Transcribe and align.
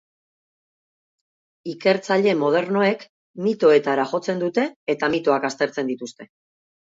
Ikertzaile 1.73 2.33
modernoek 2.39 3.03
mitoetara 3.49 4.07
jotzen 4.15 4.41
dute 4.45 4.65
eta 4.95 5.11
mitoak 5.19 5.47
aztertzen 5.51 5.93
dituzte. 5.95 6.29